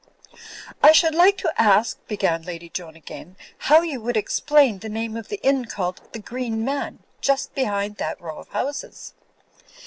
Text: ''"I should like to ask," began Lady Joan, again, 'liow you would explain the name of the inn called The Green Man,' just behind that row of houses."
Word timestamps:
''"I 0.81 0.93
should 0.93 1.13
like 1.13 1.37
to 1.37 1.61
ask," 1.61 2.03
began 2.07 2.41
Lady 2.41 2.69
Joan, 2.69 2.95
again, 2.95 3.37
'liow 3.67 3.87
you 3.87 4.01
would 4.01 4.17
explain 4.17 4.79
the 4.79 4.89
name 4.89 5.15
of 5.15 5.27
the 5.27 5.39
inn 5.43 5.65
called 5.65 6.01
The 6.11 6.17
Green 6.19 6.65
Man,' 6.65 7.03
just 7.21 7.53
behind 7.53 7.97
that 7.97 8.19
row 8.19 8.39
of 8.39 8.47
houses." 8.47 9.13